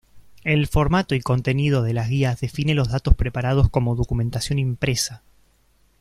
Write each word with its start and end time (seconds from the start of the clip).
El 0.43 0.65
formato 0.65 1.13
y 1.13 1.19
contenido 1.21 1.83
de 1.83 1.93
las 1.93 2.09
guías 2.09 2.39
define 2.41 2.73
los 2.73 2.87
datos 2.87 3.13
preparados 3.13 3.69
como 3.69 3.93
documentación 3.95 4.57
impresa. 4.57 5.21